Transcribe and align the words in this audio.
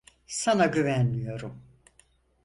Sana 0.27 0.65
güvenmiyorum. 0.65 1.63